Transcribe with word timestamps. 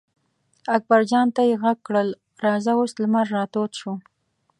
اکبر 0.75 1.01
جان 1.11 1.27
ته 1.35 1.41
یې 1.49 1.55
غږ 1.63 1.77
کړل: 1.87 2.09
راځه 2.45 2.71
اوس 2.79 2.91
لمر 3.01 3.25
را 3.35 3.43
تود 3.53 3.71
شو. 3.79 3.93